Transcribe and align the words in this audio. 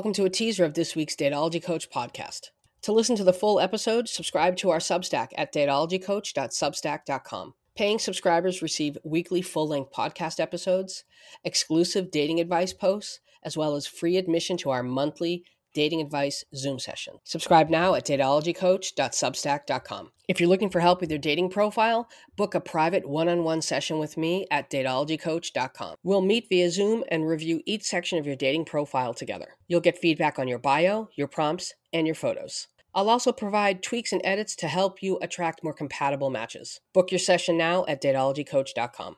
Welcome 0.00 0.14
to 0.14 0.24
a 0.24 0.30
teaser 0.30 0.64
of 0.64 0.72
this 0.72 0.96
week's 0.96 1.14
Datology 1.14 1.62
Coach 1.62 1.90
podcast. 1.90 2.52
To 2.84 2.92
listen 2.92 3.16
to 3.16 3.24
the 3.24 3.34
full 3.34 3.60
episode, 3.60 4.08
subscribe 4.08 4.56
to 4.56 4.70
our 4.70 4.78
Substack 4.78 5.28
at 5.36 5.52
datologycoach.substack.com. 5.52 7.54
Paying 7.76 7.98
subscribers 7.98 8.62
receive 8.62 8.96
weekly 9.04 9.42
full 9.42 9.68
length 9.68 9.92
podcast 9.92 10.40
episodes, 10.40 11.04
exclusive 11.44 12.10
dating 12.10 12.40
advice 12.40 12.72
posts, 12.72 13.20
as 13.42 13.58
well 13.58 13.76
as 13.76 13.86
free 13.86 14.16
admission 14.16 14.56
to 14.56 14.70
our 14.70 14.82
monthly 14.82 15.44
dating 15.74 16.00
advice 16.00 16.44
Zoom 16.54 16.78
session. 16.78 17.14
Subscribe 17.24 17.70
now 17.70 17.94
at 17.94 18.06
datologycoach.substack.com. 18.06 20.10
If 20.28 20.38
you're 20.38 20.48
looking 20.48 20.70
for 20.70 20.80
help 20.80 21.00
with 21.00 21.10
your 21.10 21.18
dating 21.18 21.50
profile, 21.50 22.08
book 22.36 22.54
a 22.54 22.60
private 22.60 23.08
one-on-one 23.08 23.62
session 23.62 23.98
with 23.98 24.16
me 24.16 24.46
at 24.50 24.70
datologycoach.com. 24.70 25.96
We'll 26.02 26.20
meet 26.20 26.48
via 26.48 26.70
Zoom 26.70 27.04
and 27.08 27.26
review 27.26 27.62
each 27.66 27.82
section 27.82 28.18
of 28.18 28.26
your 28.26 28.36
dating 28.36 28.64
profile 28.64 29.14
together. 29.14 29.56
You'll 29.68 29.80
get 29.80 29.98
feedback 29.98 30.38
on 30.38 30.48
your 30.48 30.58
bio, 30.58 31.08
your 31.16 31.28
prompts, 31.28 31.74
and 31.92 32.06
your 32.06 32.14
photos. 32.14 32.68
I'll 32.94 33.10
also 33.10 33.32
provide 33.32 33.82
tweaks 33.82 34.12
and 34.12 34.20
edits 34.24 34.56
to 34.56 34.68
help 34.68 35.02
you 35.02 35.18
attract 35.22 35.62
more 35.62 35.72
compatible 35.72 36.30
matches. 36.30 36.80
Book 36.92 37.12
your 37.12 37.20
session 37.20 37.56
now 37.56 37.84
at 37.86 38.02
datologycoach.com. 38.02 39.16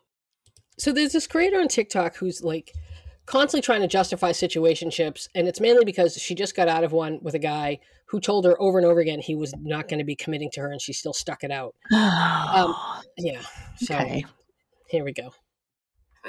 So 0.78 0.92
there's 0.92 1.12
this 1.12 1.26
creator 1.26 1.60
on 1.60 1.68
TikTok 1.68 2.16
who's 2.16 2.42
like 2.42 2.72
constantly 3.26 3.62
trying 3.62 3.80
to 3.80 3.88
justify 3.88 4.30
situationships 4.30 5.28
and 5.34 5.46
it's 5.46 5.60
mainly 5.60 5.84
because 5.84 6.16
she 6.16 6.34
just 6.34 6.56
got 6.56 6.68
out 6.68 6.84
of 6.84 6.92
one 6.92 7.18
with 7.22 7.34
a 7.34 7.38
guy 7.38 7.78
who 8.06 8.20
told 8.20 8.44
her 8.44 8.60
over 8.60 8.78
and 8.78 8.86
over 8.86 9.00
again 9.00 9.20
he 9.20 9.34
was 9.34 9.54
not 9.60 9.88
going 9.88 9.98
to 9.98 10.04
be 10.04 10.16
committing 10.16 10.50
to 10.50 10.60
her 10.60 10.70
and 10.70 10.80
she 10.80 10.92
still 10.92 11.12
stuck 11.12 11.44
it 11.44 11.50
out 11.50 11.74
um, 11.92 12.74
yeah 13.18 13.40
so 13.76 13.94
okay. 13.94 14.24
here 14.88 15.04
we 15.04 15.12
go 15.12 15.32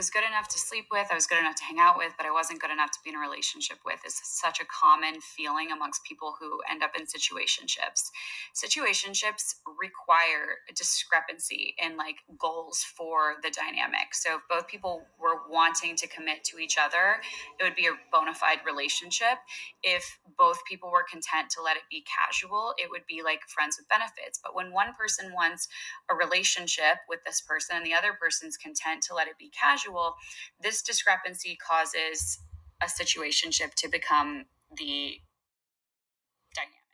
was 0.04 0.10
good 0.10 0.28
enough 0.28 0.50
to 0.50 0.60
sleep 0.60 0.88
with, 0.92 1.08
I 1.10 1.16
was 1.16 1.28
good 1.28 1.40
enough 1.40 1.56
to 1.56 1.64
hang 1.64 1.80
out 1.80 1.98
with, 1.98 2.12
but 2.18 2.26
I 2.26 2.32
wasn't 2.32 2.60
good 2.60 2.72
enough 2.72 2.92
to 2.92 3.00
be 3.06 3.12
in 3.12 3.16
a 3.16 3.20
relationship 3.20 3.78
with 3.86 4.02
is 4.06 4.20
such 4.22 4.60
a 4.60 4.66
common 4.66 5.22
feeling 5.22 5.72
amongst 5.72 6.04
people 6.04 6.36
who 6.38 6.60
end 6.70 6.84
up 6.84 6.92
in 7.00 7.06
situationships. 7.06 8.12
Situationships 8.54 9.64
require 9.80 10.60
a 10.70 10.74
discrepancy 10.74 11.76
in 11.82 11.96
like 11.96 12.18
goals 12.38 12.84
for 12.84 13.36
the 13.44 13.50
dynamic. 13.50 14.12
So 14.12 14.36
if 14.36 14.42
both 14.50 14.68
people 14.68 15.08
were 15.18 15.48
wanting 15.50 15.96
to 15.96 16.08
commit 16.08 16.44
to 16.52 16.60
each 16.60 16.76
other, 16.78 17.24
it 17.58 17.64
would 17.64 17.76
be 17.76 17.88
a 17.88 17.96
bona 18.12 18.34
fide 18.34 18.60
relationship. 18.66 19.40
If 19.84 20.20
both 20.38 20.60
people 20.68 20.92
were 20.92 21.06
content 21.10 21.50
to 21.52 21.62
let 21.62 21.78
it 21.78 21.84
be 21.90 22.04
casual, 22.04 22.74
it 22.78 22.90
would 22.92 23.08
be 23.08 23.24
like 23.24 23.40
friends 23.48 23.78
with 23.80 23.88
benefits. 23.88 24.38
But 24.44 24.54
when 24.54 24.74
one 24.74 24.94
person 25.00 25.32
wants 25.32 25.70
a 26.12 26.16
relationship 26.16 27.08
with 27.08 27.24
this 27.26 27.40
person 27.40 27.78
and 27.78 27.86
the 27.86 27.94
other 27.94 28.12
person's 28.20 28.58
content 28.58 29.02
to 29.04 29.16
let 29.16 29.30
it 29.30 29.38
be 29.40 29.50
casual, 29.50 29.93
this 30.60 30.82
discrepancy 30.82 31.56
causes 31.56 32.40
a 32.82 32.86
situationship 32.86 33.74
to 33.76 33.88
become 33.88 34.46
the 34.78 35.22
dynamic. 36.54 36.90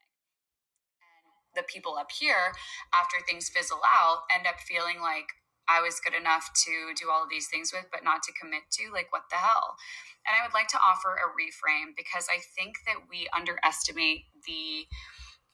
And 1.01 1.55
the 1.55 1.63
people 1.63 1.97
up 1.97 2.11
here, 2.11 2.53
after 2.93 3.17
things 3.25 3.49
fizzle 3.49 3.81
out, 3.87 4.23
end 4.33 4.47
up 4.47 4.59
feeling 4.59 5.01
like 5.01 5.27
I 5.69 5.81
was 5.81 6.01
good 6.01 6.17
enough 6.17 6.49
to 6.65 6.93
do 6.97 7.09
all 7.13 7.23
of 7.23 7.29
these 7.29 7.47
things 7.47 7.71
with, 7.71 7.85
but 7.91 8.03
not 8.03 8.23
to 8.23 8.33
commit 8.33 8.65
to. 8.81 8.91
Like, 8.91 9.13
what 9.13 9.29
the 9.29 9.37
hell? 9.37 9.77
And 10.25 10.33
I 10.33 10.41
would 10.41 10.53
like 10.53 10.67
to 10.73 10.81
offer 10.81 11.13
a 11.13 11.29
reframe 11.29 11.93
because 11.95 12.25
I 12.25 12.41
think 12.57 12.81
that 12.89 13.05
we 13.09 13.29
underestimate 13.29 14.25
the 14.49 14.89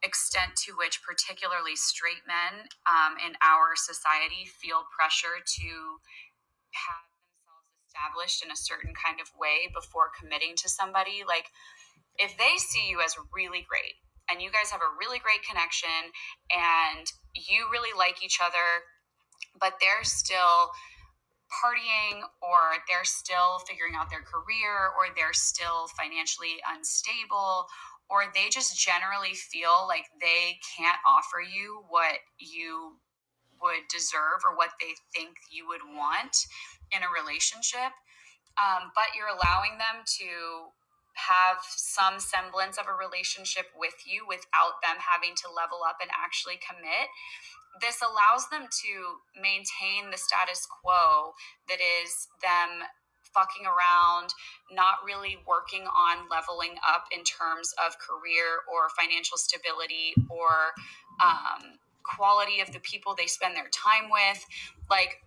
extent 0.04 0.56
to 0.66 0.74
which, 0.74 1.04
particularly 1.04 1.76
straight 1.76 2.24
men 2.24 2.72
um, 2.88 3.20
in 3.20 3.36
our 3.44 3.76
society, 3.76 4.48
feel 4.48 4.88
pressure 4.88 5.44
to 5.44 6.00
have 6.72 7.15
established 7.96 8.44
in 8.44 8.52
a 8.52 8.56
certain 8.56 8.94
kind 8.94 9.20
of 9.22 9.32
way 9.40 9.72
before 9.74 10.12
committing 10.20 10.56
to 10.58 10.70
somebody. 10.70 11.24
Like, 11.28 11.48
if 12.18 12.38
they 12.38 12.56
see 12.58 12.90
you 12.90 13.00
as 13.00 13.16
really 13.34 13.66
great 13.68 13.96
and 14.30 14.42
you 14.42 14.52
guys 14.52 14.72
have 14.72 14.82
a 14.82 14.96
really 15.00 15.20
great 15.20 15.44
connection 15.48 16.12
and 16.52 17.08
you 17.36 17.68
really 17.72 17.96
like 17.98 18.24
each 18.24 18.40
other, 18.44 18.84
but 19.60 19.76
they're 19.80 20.04
still 20.04 20.72
partying 21.64 22.24
or 22.42 22.82
they're 22.88 23.06
still 23.06 23.60
figuring 23.68 23.94
out 23.96 24.10
their 24.10 24.24
career 24.26 24.92
or 24.98 25.14
they're 25.16 25.36
still 25.36 25.88
financially 25.96 26.58
unstable 26.68 27.68
or 28.10 28.26
they 28.34 28.50
just 28.50 28.78
generally 28.78 29.34
feel 29.34 29.86
like 29.88 30.06
they 30.22 30.58
can't 30.78 31.00
offer 31.08 31.42
you 31.42 31.84
what 31.90 32.18
you 32.38 32.98
would 33.62 33.88
deserve 33.92 34.44
or 34.44 34.56
what 34.56 34.76
they 34.80 34.94
think 35.14 35.38
you 35.52 35.68
would 35.68 35.84
want 35.84 36.36
in 36.92 37.02
a 37.02 37.10
relationship, 37.10 37.94
um, 38.58 38.92
but 38.96 39.16
you're 39.16 39.32
allowing 39.32 39.78
them 39.78 40.06
to 40.20 40.72
have 41.16 41.64
some 41.64 42.20
semblance 42.20 42.78
of 42.78 42.92
a 42.92 42.96
relationship 42.96 43.72
with 43.76 43.96
you 44.04 44.28
without 44.28 44.84
them 44.84 45.00
having 45.00 45.32
to 45.40 45.48
level 45.48 45.80
up 45.88 45.98
and 46.04 46.12
actually 46.12 46.60
commit. 46.60 47.08
This 47.80 48.04
allows 48.04 48.48
them 48.52 48.68
to 48.68 48.92
maintain 49.36 50.12
the 50.12 50.20
status 50.20 50.68
quo 50.68 51.36
that 51.68 51.80
is 51.80 52.28
them 52.44 52.88
fucking 53.36 53.68
around, 53.68 54.32
not 54.72 55.04
really 55.04 55.36
working 55.44 55.84
on 55.84 56.32
leveling 56.32 56.80
up 56.88 57.04
in 57.12 57.24
terms 57.28 57.76
of 57.84 58.00
career 58.00 58.64
or 58.72 58.88
financial 58.96 59.36
stability 59.36 60.16
or 60.32 60.72
um, 61.20 61.80
quality 62.06 62.62
of 62.62 62.72
the 62.72 62.80
people 62.80 63.16
they 63.16 63.28
spend 63.28 63.56
their 63.56 63.70
time 63.74 64.10
with. 64.10 64.46
Like, 64.90 65.26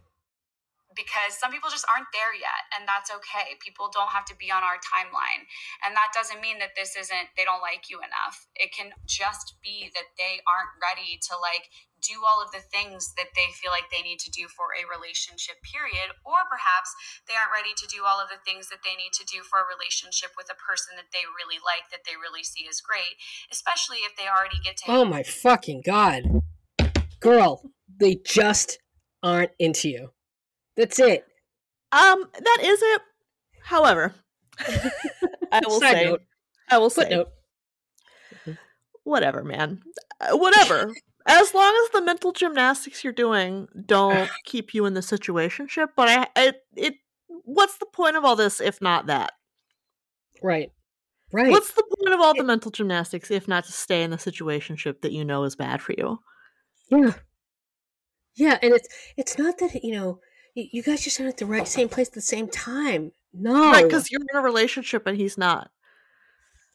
because 0.98 1.38
some 1.38 1.54
people 1.54 1.70
just 1.70 1.86
aren't 1.86 2.10
there 2.10 2.34
yet 2.34 2.66
and 2.74 2.82
that's 2.88 3.06
okay 3.12 3.54
people 3.62 3.86
don't 3.92 4.10
have 4.10 4.26
to 4.26 4.34
be 4.34 4.50
on 4.50 4.66
our 4.66 4.82
timeline 4.82 5.46
and 5.86 5.94
that 5.94 6.10
doesn't 6.10 6.42
mean 6.42 6.58
that 6.58 6.74
this 6.74 6.98
isn't 6.98 7.30
they 7.38 7.46
don't 7.46 7.62
like 7.62 7.86
you 7.86 8.02
enough 8.02 8.50
it 8.58 8.74
can 8.74 8.90
just 9.06 9.54
be 9.62 9.94
that 9.94 10.10
they 10.18 10.42
aren't 10.50 10.74
ready 10.82 11.14
to 11.22 11.38
like 11.38 11.70
do 12.02 12.22
all 12.26 12.42
of 12.42 12.50
the 12.54 12.62
things 12.62 13.14
that 13.18 13.34
they 13.34 13.50
feel 13.54 13.74
like 13.74 13.90
they 13.90 14.02
need 14.02 14.22
to 14.22 14.30
do 14.30 14.46
for 14.46 14.70
a 14.74 14.86
relationship 14.86 15.58
period 15.66 16.14
or 16.22 16.46
perhaps 16.46 16.94
they 17.26 17.34
aren't 17.34 17.54
ready 17.54 17.74
to 17.74 17.90
do 17.90 18.06
all 18.06 18.22
of 18.22 18.30
the 18.30 18.38
things 18.46 18.70
that 18.70 18.82
they 18.86 18.94
need 18.98 19.14
to 19.14 19.26
do 19.26 19.42
for 19.42 19.62
a 19.62 19.66
relationship 19.70 20.34
with 20.38 20.50
a 20.50 20.58
person 20.58 20.98
that 20.98 21.10
they 21.14 21.26
really 21.26 21.58
like 21.62 21.90
that 21.94 22.02
they 22.06 22.18
really 22.18 22.42
see 22.42 22.66
as 22.66 22.82
great 22.82 23.18
especially 23.54 24.02
if 24.02 24.18
they 24.18 24.26
already 24.26 24.58
get 24.62 24.78
to 24.78 24.90
oh 24.90 25.06
my 25.06 25.22
fucking 25.22 25.82
god 25.82 26.42
girl 27.20 27.62
they 27.98 28.16
just 28.24 28.78
aren't 29.22 29.50
into 29.58 29.88
you 29.88 30.10
that's 30.78 31.00
it. 31.00 31.26
Um, 31.90 32.24
that 32.32 32.58
is 32.62 32.80
it. 32.80 33.02
However, 33.64 34.14
I 35.52 35.60
will 35.66 35.80
Side 35.80 35.92
say, 35.92 36.04
note. 36.04 36.22
I 36.70 36.78
will 36.78 36.88
say, 36.88 37.24
whatever, 39.02 39.42
man, 39.42 39.82
uh, 40.20 40.36
whatever. 40.36 40.94
as 41.26 41.52
long 41.52 41.74
as 41.84 41.90
the 41.90 42.00
mental 42.00 42.30
gymnastics 42.30 43.02
you're 43.02 43.12
doing 43.12 43.66
don't 43.86 44.30
keep 44.44 44.72
you 44.72 44.86
in 44.86 44.94
the 44.94 45.00
situationship, 45.00 45.88
but 45.96 46.08
I, 46.08 46.26
I, 46.36 46.52
it, 46.76 46.94
what's 47.26 47.78
the 47.78 47.86
point 47.86 48.16
of 48.16 48.24
all 48.24 48.36
this 48.36 48.60
if 48.60 48.80
not 48.80 49.06
that? 49.06 49.32
Right. 50.40 50.70
Right. 51.32 51.50
What's 51.50 51.72
the 51.72 51.82
point 51.82 52.14
of 52.14 52.20
all 52.20 52.34
the 52.34 52.44
mental 52.44 52.70
gymnastics 52.70 53.32
if 53.32 53.48
not 53.48 53.64
to 53.64 53.72
stay 53.72 54.04
in 54.04 54.10
the 54.10 54.16
situationship 54.16 55.00
that 55.00 55.12
you 55.12 55.24
know 55.24 55.42
is 55.42 55.56
bad 55.56 55.82
for 55.82 55.92
you? 55.98 56.20
Yeah. 56.90 57.12
Yeah, 58.36 58.58
and 58.62 58.72
it's 58.72 58.88
it's 59.16 59.36
not 59.36 59.58
that 59.58 59.82
you 59.82 59.92
know 59.92 60.20
you 60.54 60.82
guys 60.82 61.02
just 61.02 61.18
aren't 61.20 61.32
at 61.32 61.38
the 61.38 61.46
right 61.46 61.66
same 61.66 61.88
place 61.88 62.08
at 62.08 62.14
the 62.14 62.20
same 62.20 62.48
time. 62.48 63.12
No, 63.32 63.72
right? 63.72 63.84
Because 63.84 64.10
you're 64.10 64.20
in 64.20 64.36
a 64.36 64.40
relationship 64.40 65.06
and 65.06 65.16
he's 65.16 65.36
not. 65.36 65.70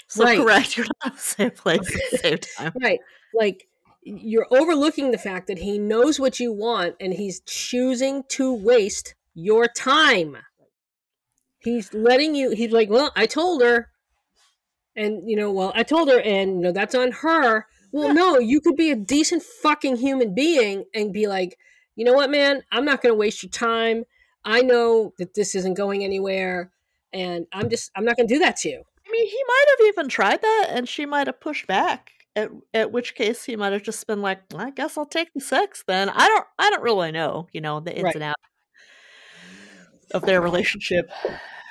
So 0.09 0.25
right. 0.25 0.37
correct, 0.37 0.77
you're 0.77 0.85
not 1.03 1.13
in 1.13 1.15
the 1.15 1.19
same 1.19 1.51
place 1.51 1.79
at 1.79 2.11
the 2.11 2.17
same 2.17 2.37
time. 2.57 2.73
Right, 2.81 2.99
like 3.33 3.67
you're 4.03 4.47
overlooking 4.51 5.11
the 5.11 5.17
fact 5.17 5.47
that 5.47 5.59
he 5.59 5.79
knows 5.79 6.19
what 6.19 6.39
you 6.39 6.51
want 6.51 6.95
and 6.99 7.13
he's 7.13 7.39
choosing 7.45 8.23
to 8.27 8.53
waste 8.53 9.15
your 9.33 9.67
time. 9.67 10.37
He's 11.59 11.93
letting 11.93 12.35
you. 12.35 12.51
He's 12.51 12.71
like, 12.71 12.89
well, 12.89 13.11
I 13.15 13.25
told 13.25 13.63
her, 13.63 13.89
and 14.95 15.29
you 15.29 15.37
know, 15.37 15.51
well, 15.51 15.71
I 15.75 15.83
told 15.83 16.09
her, 16.09 16.19
and 16.19 16.57
you 16.57 16.61
know, 16.61 16.71
that's 16.73 16.93
on 16.93 17.11
her. 17.11 17.65
Well, 17.93 18.13
no, 18.13 18.39
you 18.39 18.59
could 18.59 18.75
be 18.75 18.89
a 18.89 18.95
decent 18.95 19.43
fucking 19.43 19.97
human 19.97 20.33
being 20.33 20.85
and 20.95 21.13
be 21.13 21.27
like, 21.27 21.57
you 21.95 22.03
know 22.03 22.13
what, 22.13 22.31
man, 22.31 22.63
I'm 22.71 22.85
not 22.85 23.03
going 23.03 23.13
to 23.13 23.17
waste 23.17 23.43
your 23.43 23.51
time. 23.51 24.05
I 24.43 24.61
know 24.61 25.13
that 25.19 25.35
this 25.35 25.53
isn't 25.53 25.75
going 25.75 26.03
anywhere, 26.03 26.71
and 27.13 27.45
I'm 27.53 27.69
just, 27.69 27.91
I'm 27.95 28.03
not 28.03 28.17
going 28.17 28.27
to 28.27 28.33
do 28.33 28.39
that 28.39 28.57
to 28.57 28.69
you. 28.69 28.83
I 29.07 29.11
mean, 29.11 29.27
he 29.27 29.43
might 29.47 29.65
have 29.69 29.87
even 29.87 30.09
tried 30.09 30.41
that, 30.41 30.67
and 30.71 30.89
she 30.89 31.05
might 31.05 31.27
have 31.27 31.39
pushed 31.39 31.67
back. 31.67 32.09
At, 32.35 32.49
at 32.73 32.91
which 32.91 33.13
case 33.13 33.43
he 33.43 33.55
might 33.55 33.73
have 33.73 33.83
just 33.83 34.07
been 34.07 34.23
like, 34.23 34.41
I 34.55 34.71
guess 34.71 34.97
I'll 34.97 35.05
take 35.05 35.31
the 35.35 35.39
sex 35.39 35.83
then. 35.85 36.09
I 36.09 36.27
don't 36.27 36.45
I 36.57 36.71
don't 36.71 36.81
really 36.81 37.11
know, 37.11 37.47
you 37.53 37.61
know, 37.61 37.79
the 37.79 37.93
ins 37.93 38.05
right. 38.05 38.15
and 38.15 38.23
outs 38.23 38.41
of 40.15 40.23
their 40.23 40.41
relationship 40.41 41.11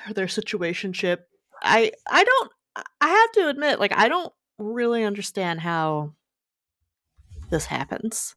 or 0.07 0.15
their 0.15 0.27
situationship. 0.27 1.23
I 1.61 1.91
I 2.09 2.23
don't 2.23 2.53
I 3.01 3.09
have 3.09 3.33
to 3.33 3.49
admit, 3.49 3.81
like 3.81 3.93
I 3.93 4.07
don't 4.07 4.33
really 4.59 5.05
understand 5.05 5.61
how 5.61 6.15
this 7.51 7.67
happens. 7.67 8.35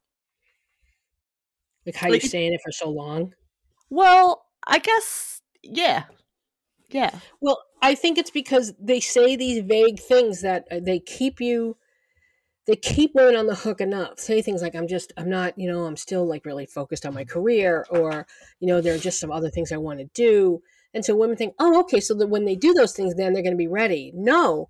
Like 1.86 1.96
how 1.96 2.10
like, 2.10 2.24
you 2.24 2.30
stay 2.30 2.48
in 2.48 2.54
it 2.54 2.62
for 2.64 2.72
so 2.72 2.90
long? 2.90 3.34
Well, 3.90 4.46
I 4.66 4.80
guess 4.80 5.42
yeah. 5.64 6.04
Yeah. 6.90 7.12
Well, 7.42 7.62
I 7.82 7.96
think 7.96 8.18
it's 8.18 8.32
because 8.32 8.74
they 8.80 9.00
say 9.00 9.36
these 9.36 9.64
vague 9.64 10.00
things 10.00 10.42
that 10.42 10.66
uh, 10.72 10.80
they 10.82 11.00
keep 11.00 11.40
you 11.42 11.78
they 12.66 12.76
keep 12.76 13.14
women 13.14 13.36
on 13.36 13.48
the 13.48 13.56
hook 13.56 13.80
enough. 13.80 14.20
Say 14.20 14.42
things 14.42 14.62
like, 14.62 14.76
I'm 14.76 14.88
just, 14.88 15.14
I'm 15.18 15.30
not, 15.30 15.58
you 15.58 15.72
know, 15.72 15.86
I'm 15.86 15.98
still 15.98 16.26
like 16.26 16.46
really 16.46 16.66
focused 16.66 17.06
on 17.06 17.14
my 17.14 17.24
career, 17.24 17.86
or, 17.90 18.26
you 18.60 18.68
know, 18.68 18.82
there 18.82 18.96
are 18.96 19.00
just 19.00 19.20
some 19.20 19.32
other 19.32 19.50
things 19.50 19.72
I 19.72 19.78
want 19.78 20.00
to 20.00 20.10
do. 20.14 20.62
And 20.94 21.06
so 21.06 21.16
women 21.16 21.36
think, 21.36 21.54
oh, 21.60 21.80
okay, 21.82 22.00
so 22.00 22.16
that 22.16 22.28
when 22.28 22.46
they 22.46 22.56
do 22.56 22.74
those 22.74 22.94
things, 22.94 23.16
then 23.16 23.34
they're 23.34 23.44
going 23.44 23.54
to 23.54 23.58
be 23.58 23.68
ready. 23.68 24.12
No, 24.16 24.70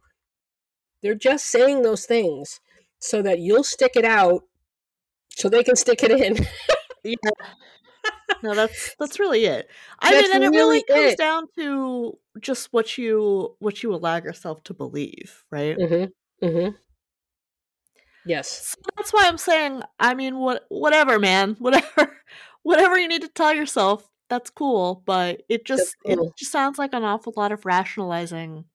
they're 1.01 1.15
just 1.15 1.47
saying 1.47 1.81
those 1.81 2.05
things 2.05 2.59
so 2.99 3.21
that 3.21 3.39
you'll 3.39 3.63
stick 3.63 3.91
it 3.95 4.05
out 4.05 4.43
so 5.29 5.49
they 5.49 5.63
can 5.63 5.75
stick 5.75 6.01
it 6.03 6.11
in. 6.11 6.45
yeah. 7.03 7.15
No, 8.41 8.53
that's 8.53 8.95
that's 8.99 9.19
really 9.19 9.45
it. 9.45 9.69
I 9.99 10.11
that's 10.11 10.27
mean, 10.27 10.35
and 10.35 10.43
it 10.43 10.49
really, 10.49 10.83
really 10.89 11.05
comes 11.07 11.15
down 11.15 11.47
to 11.57 12.17
just 12.39 12.71
what 12.71 12.97
you 12.97 13.55
what 13.59 13.83
you 13.83 13.93
allow 13.93 14.17
yourself 14.17 14.63
to 14.65 14.73
believe, 14.73 15.43
right? 15.51 15.77
Mm-hmm. 15.77 16.45
Mm-hmm. 16.45 16.75
Yes. 18.25 18.69
So 18.69 18.75
that's 18.95 19.13
why 19.13 19.25
I'm 19.25 19.37
saying, 19.37 19.83
I 19.99 20.13
mean, 20.13 20.37
what 20.37 20.65
whatever, 20.69 21.19
man, 21.19 21.55
whatever, 21.59 22.17
whatever 22.63 22.97
you 22.97 23.07
need 23.07 23.21
to 23.21 23.27
tell 23.29 23.53
yourself, 23.53 24.07
that's 24.29 24.49
cool. 24.49 25.03
But 25.05 25.43
it 25.49 25.65
just 25.65 25.95
cool. 26.05 26.27
it 26.27 26.33
just 26.37 26.51
sounds 26.51 26.77
like 26.77 26.93
an 26.93 27.03
awful 27.03 27.33
lot 27.35 27.51
of 27.51 27.65
rationalizing 27.65 28.65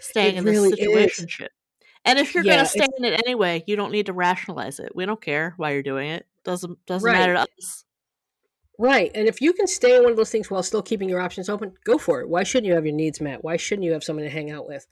staying 0.00 0.36
it 0.36 0.38
in 0.38 0.44
really 0.44 0.70
this 0.70 0.78
situation. 1.16 1.48
And 2.04 2.18
if 2.18 2.34
you're 2.34 2.44
yeah, 2.44 2.56
gonna 2.56 2.68
stay 2.68 2.86
in 2.96 3.04
it 3.04 3.20
anyway, 3.26 3.62
you 3.66 3.76
don't 3.76 3.92
need 3.92 4.06
to 4.06 4.12
rationalize 4.12 4.80
it. 4.80 4.92
We 4.94 5.06
don't 5.06 5.20
care 5.20 5.54
why 5.56 5.72
you're 5.72 5.82
doing 5.82 6.10
it. 6.10 6.26
Doesn't 6.44 6.84
doesn't 6.86 7.06
right. 7.06 7.18
matter 7.18 7.34
to 7.34 7.40
us. 7.40 7.84
Right. 8.78 9.10
And 9.14 9.28
if 9.28 9.42
you 9.42 9.52
can 9.52 9.66
stay 9.66 9.96
in 9.96 10.02
one 10.02 10.12
of 10.12 10.16
those 10.16 10.30
things 10.30 10.50
while 10.50 10.62
still 10.62 10.80
keeping 10.80 11.10
your 11.10 11.20
options 11.20 11.50
open, 11.50 11.74
go 11.84 11.98
for 11.98 12.22
it. 12.22 12.28
Why 12.30 12.44
shouldn't 12.44 12.66
you 12.66 12.74
have 12.74 12.86
your 12.86 12.94
needs 12.94 13.20
met? 13.20 13.44
Why 13.44 13.58
shouldn't 13.58 13.84
you 13.84 13.92
have 13.92 14.02
someone 14.02 14.24
to 14.24 14.30
hang 14.30 14.50
out 14.50 14.66
with? 14.66 14.86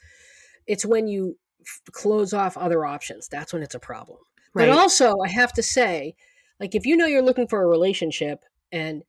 It's 0.66 0.84
when 0.84 1.08
you 1.08 1.38
f- 1.62 1.80
close 1.92 2.34
off 2.34 2.58
other 2.58 2.84
options. 2.84 3.28
That's 3.28 3.54
when 3.54 3.62
it's 3.62 3.74
a 3.74 3.80
problem. 3.80 4.18
Right. 4.52 4.68
But 4.68 4.76
also, 4.76 5.20
I 5.20 5.28
have 5.28 5.54
to 5.54 5.62
say, 5.62 6.16
like 6.60 6.74
if 6.74 6.84
you 6.84 6.98
know 6.98 7.06
you're 7.06 7.22
looking 7.22 7.48
for 7.48 7.62
a 7.62 7.66
relationship 7.66 8.44
and 8.70 9.02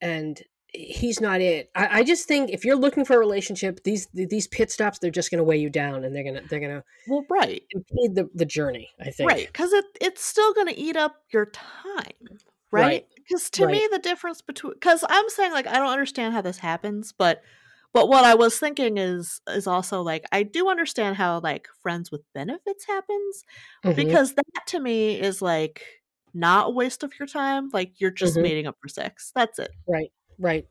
and 0.00 0.42
he's 0.72 1.20
not 1.20 1.40
it. 1.40 1.70
I, 1.74 2.00
I, 2.00 2.02
just 2.02 2.26
think 2.26 2.50
if 2.50 2.64
you're 2.64 2.76
looking 2.76 3.04
for 3.04 3.14
a 3.14 3.18
relationship, 3.18 3.82
these 3.84 4.08
these 4.12 4.46
pit 4.46 4.70
stops 4.70 4.98
they're 4.98 5.10
just 5.10 5.30
going 5.30 5.38
to 5.38 5.44
weigh 5.44 5.58
you 5.58 5.70
down, 5.70 6.04
and 6.04 6.14
they're 6.14 6.24
gonna 6.24 6.42
they're 6.48 6.60
gonna 6.60 6.84
well 7.08 7.24
right 7.28 7.62
impede 7.70 8.14
the 8.14 8.28
the 8.34 8.44
journey. 8.44 8.90
I 9.00 9.10
think 9.10 9.30
right 9.30 9.46
because 9.46 9.72
it 9.72 9.84
it's 10.00 10.24
still 10.24 10.52
going 10.54 10.68
to 10.68 10.78
eat 10.78 10.96
up 10.96 11.16
your 11.32 11.46
time, 11.46 12.38
right? 12.70 13.06
Because 13.16 13.44
right. 13.44 13.52
to 13.52 13.66
right. 13.66 13.72
me 13.72 13.88
the 13.92 13.98
difference 13.98 14.40
between 14.40 14.74
because 14.74 15.04
I'm 15.08 15.28
saying 15.28 15.52
like 15.52 15.66
I 15.66 15.74
don't 15.74 15.90
understand 15.90 16.34
how 16.34 16.40
this 16.40 16.58
happens, 16.58 17.12
but 17.16 17.42
but 17.92 18.08
what 18.08 18.24
I 18.24 18.34
was 18.34 18.58
thinking 18.58 18.96
is 18.96 19.40
is 19.48 19.66
also 19.66 20.00
like 20.00 20.24
I 20.32 20.42
do 20.42 20.70
understand 20.70 21.16
how 21.16 21.40
like 21.40 21.68
friends 21.82 22.10
with 22.10 22.22
benefits 22.34 22.86
happens 22.86 23.44
mm-hmm. 23.84 23.94
because 23.94 24.34
that 24.34 24.66
to 24.68 24.80
me 24.80 25.20
is 25.20 25.42
like 25.42 25.82
not 26.34 26.68
a 26.68 26.70
waste 26.70 27.02
of 27.02 27.12
your 27.18 27.28
time. 27.28 27.68
Like 27.72 28.00
you're 28.00 28.10
just 28.10 28.34
mm-hmm. 28.34 28.42
meeting 28.42 28.66
up 28.66 28.78
for 28.80 28.88
sex. 28.88 29.32
That's 29.34 29.58
it. 29.58 29.70
Right. 29.86 30.10
Right. 30.42 30.66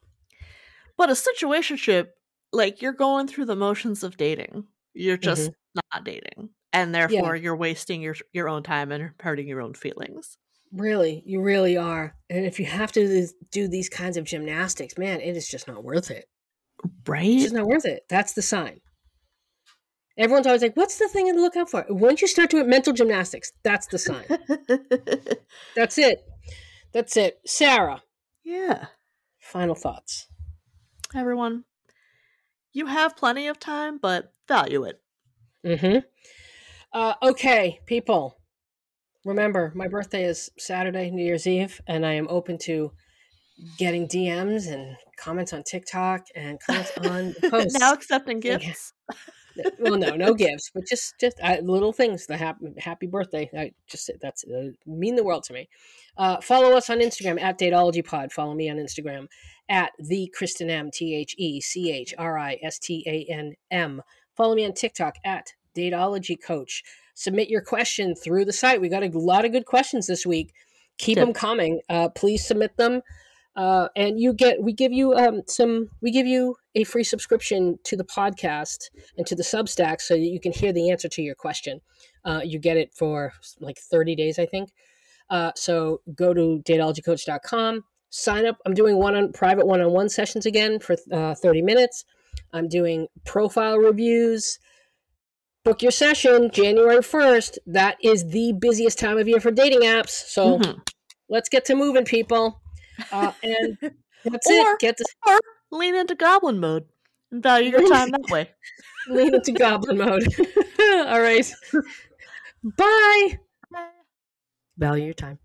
But 0.97 1.09
a 1.09 1.13
situationship, 1.13 2.09
like 2.51 2.81
you're 2.81 2.93
going 2.93 3.27
through 3.27 3.45
the 3.45 3.55
motions 3.55 4.03
of 4.03 4.17
dating. 4.17 4.65
You're 4.93 5.17
just 5.17 5.51
mm-hmm. 5.51 5.79
not 5.93 6.03
dating. 6.03 6.49
And 6.73 6.93
therefore 6.93 7.35
yeah. 7.35 7.43
you're 7.43 7.55
wasting 7.55 8.01
your 8.01 8.15
your 8.33 8.47
own 8.47 8.63
time 8.63 8.91
and 8.91 9.11
hurting 9.19 9.47
your 9.47 9.61
own 9.61 9.73
feelings. 9.73 10.37
Really, 10.71 11.21
you 11.25 11.41
really 11.41 11.75
are. 11.75 12.15
And 12.29 12.45
if 12.45 12.59
you 12.59 12.65
have 12.65 12.91
to 12.93 13.27
do 13.51 13.67
these 13.67 13.89
kinds 13.89 14.15
of 14.15 14.25
gymnastics, 14.25 14.97
man, 14.97 15.19
it 15.19 15.35
is 15.35 15.49
just 15.49 15.67
not 15.67 15.83
worth 15.83 16.11
it. 16.11 16.25
Right? 17.05 17.25
It's 17.25 17.43
just 17.43 17.55
not 17.55 17.67
worth 17.67 17.85
it. 17.85 18.03
That's 18.09 18.33
the 18.33 18.41
sign. 18.41 18.79
Everyone's 20.17 20.47
always 20.47 20.61
like, 20.61 20.77
"What's 20.77 20.97
the 20.97 21.07
thing 21.07 21.33
to 21.33 21.41
look 21.41 21.55
out 21.55 21.69
for?" 21.69 21.85
Once 21.89 22.21
you 22.21 22.27
start 22.27 22.51
doing 22.51 22.69
mental 22.69 22.93
gymnastics, 22.93 23.51
that's 23.63 23.87
the 23.87 23.97
sign. 23.97 24.25
that's 25.75 25.97
it. 25.97 26.23
That's 26.93 27.17
it. 27.17 27.39
Sarah. 27.45 28.03
Yeah. 28.43 28.87
Final 29.51 29.75
thoughts. 29.75 30.27
Everyone, 31.13 31.65
you 32.71 32.85
have 32.85 33.17
plenty 33.17 33.47
of 33.47 33.59
time, 33.59 33.97
but 33.97 34.31
value 34.47 34.85
it. 34.85 35.01
Mm-hmm. 35.65 35.97
Uh, 36.93 37.13
okay, 37.21 37.81
people. 37.85 38.37
Remember, 39.25 39.73
my 39.75 39.89
birthday 39.89 40.23
is 40.23 40.49
Saturday, 40.57 41.11
New 41.11 41.25
Year's 41.25 41.47
Eve, 41.47 41.81
and 41.85 42.05
I 42.05 42.13
am 42.13 42.27
open 42.29 42.57
to 42.59 42.93
getting 43.77 44.07
DMs 44.07 44.71
and 44.71 44.95
comments 45.17 45.51
on 45.51 45.63
TikTok 45.63 46.27
and 46.33 46.57
comments 46.65 46.97
on 47.05 47.33
posts. 47.49 47.77
now 47.77 47.91
accepting 47.91 48.39
gifts. 48.39 48.93
well, 49.79 49.97
no, 49.97 50.15
no 50.15 50.33
gifts, 50.33 50.71
but 50.73 50.85
just 50.87 51.15
just 51.19 51.39
uh, 51.41 51.57
little 51.61 51.93
things. 51.93 52.25
The 52.27 52.37
happy 52.37 52.73
happy 52.77 53.07
birthday. 53.07 53.49
I 53.57 53.71
just 53.87 54.09
that's 54.21 54.43
uh, 54.45 54.69
mean 54.85 55.15
the 55.15 55.23
world 55.23 55.43
to 55.43 55.53
me. 55.53 55.69
Uh, 56.17 56.39
follow 56.41 56.75
us 56.75 56.89
on 56.89 56.99
Instagram 56.99 57.39
at 57.41 57.59
DateologyPod. 57.59 58.31
Follow 58.31 58.53
me 58.53 58.69
on 58.69 58.77
Instagram 58.77 59.27
at 59.69 59.91
the 59.99 60.31
Kristen 60.35 60.69
M 60.69 60.89
T 60.91 61.15
H 61.15 61.35
E 61.37 61.61
C 61.61 61.91
H 61.91 62.13
R 62.17 62.37
I 62.37 62.57
S 62.61 62.79
T 62.79 63.03
A 63.07 63.31
N 63.31 63.53
M. 63.69 64.01
Follow 64.35 64.55
me 64.55 64.65
on 64.65 64.73
TikTok 64.73 65.15
at 65.25 65.53
Dateology 65.75 66.41
Coach. 66.41 66.83
Submit 67.13 67.49
your 67.49 67.61
question 67.61 68.15
through 68.15 68.45
the 68.45 68.53
site. 68.53 68.81
We 68.81 68.89
got 68.89 69.03
a 69.03 69.09
lot 69.13 69.45
of 69.45 69.51
good 69.51 69.65
questions 69.65 70.07
this 70.07 70.25
week. 70.25 70.53
Keep 70.97 71.17
them 71.17 71.33
coming. 71.33 71.81
Uh, 71.89 72.09
please 72.09 72.45
submit 72.45 72.77
them 72.77 73.01
uh, 73.55 73.89
and 73.95 74.19
you 74.19 74.33
get 74.33 74.61
we 74.61 74.73
give 74.73 74.93
you 74.93 75.13
um, 75.13 75.41
some 75.47 75.89
we 76.01 76.11
give 76.11 76.25
you 76.25 76.55
a 76.75 76.83
free 76.83 77.03
subscription 77.03 77.77
to 77.83 77.97
the 77.97 78.03
podcast 78.03 78.89
and 79.17 79.27
to 79.27 79.35
the 79.35 79.43
substack 79.43 79.99
so 79.99 80.13
that 80.13 80.21
you 80.21 80.39
can 80.39 80.53
hear 80.53 80.71
the 80.71 80.89
answer 80.89 81.09
to 81.09 81.21
your 81.21 81.35
question. 81.35 81.81
Uh, 82.23 82.41
you 82.43 82.59
get 82.59 82.77
it 82.77 82.93
for 82.93 83.33
like 83.59 83.77
30 83.77 84.15
days 84.15 84.39
i 84.39 84.45
think. 84.45 84.69
Uh, 85.29 85.51
so 85.55 86.01
go 86.15 86.33
to 86.33 86.61
dateologycoach.com 86.65 87.83
sign 88.11 88.45
up. 88.45 88.57
I'm 88.65 88.73
doing 88.73 88.97
one 88.97 89.15
on 89.15 89.31
private 89.31 89.65
one-on-one 89.65 90.09
sessions 90.09 90.45
again 90.45 90.79
for 90.79 90.95
uh, 91.11 91.33
30 91.33 91.61
minutes. 91.63 92.05
I'm 92.53 92.67
doing 92.67 93.07
profile 93.25 93.77
reviews. 93.77 94.59
Book 95.63 95.81
your 95.81 95.91
session 95.91 96.49
january 96.51 96.97
1st 96.97 97.59
that 97.67 97.97
is 98.03 98.27
the 98.29 98.53
busiest 98.53 98.97
time 98.97 99.17
of 99.17 99.27
year 99.27 99.39
for 99.39 99.51
dating 99.51 99.81
apps. 99.81 100.09
So 100.09 100.57
mm-hmm. 100.57 100.79
let's 101.29 101.49
get 101.49 101.65
to 101.65 101.75
moving 101.75 102.05
people 102.05 102.60
uh, 103.11 103.31
and 103.43 103.77
that's 104.23 104.47
or, 104.47 104.53
it. 104.53 104.79
Get 104.79 104.97
to 104.97 105.05
or 105.27 105.39
lean 105.71 105.95
into 105.95 106.15
goblin 106.15 106.59
mode 106.59 106.85
and 107.31 107.41
value 107.43 107.71
your 107.71 107.87
time 107.87 108.09
that 108.11 108.29
way. 108.29 108.49
lean 109.07 109.35
into 109.35 109.51
goblin 109.51 109.97
mode. 109.97 110.27
All 110.79 111.21
right. 111.21 111.51
Bye. 112.63 113.39
Bye. 113.71 113.89
Value 114.77 115.05
your 115.05 115.13
time. 115.13 115.39